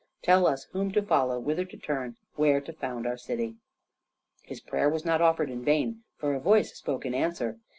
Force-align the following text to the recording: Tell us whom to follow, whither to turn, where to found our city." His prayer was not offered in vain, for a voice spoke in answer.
Tell 0.23 0.47
us 0.47 0.63
whom 0.71 0.91
to 0.93 1.03
follow, 1.03 1.37
whither 1.39 1.63
to 1.63 1.77
turn, 1.77 2.15
where 2.35 2.59
to 2.59 2.73
found 2.73 3.05
our 3.05 3.17
city." 3.17 3.57
His 4.41 4.59
prayer 4.59 4.89
was 4.89 5.05
not 5.05 5.21
offered 5.21 5.51
in 5.51 5.63
vain, 5.63 6.01
for 6.17 6.33
a 6.33 6.39
voice 6.39 6.73
spoke 6.73 7.05
in 7.05 7.13
answer. 7.13 7.59